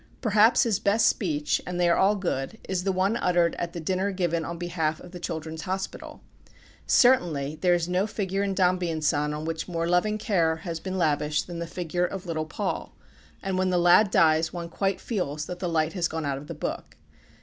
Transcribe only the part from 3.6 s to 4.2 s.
the dinner